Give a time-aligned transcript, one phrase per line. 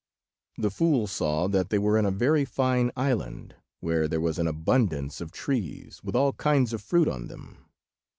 [0.57, 4.47] The fool saw that they were in a very fine island, where there was an
[4.47, 7.65] abundance of trees, with all kinds of fruit on them.